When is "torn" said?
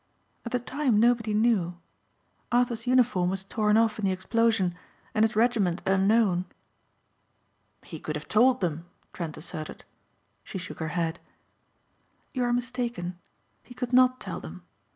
3.43-3.77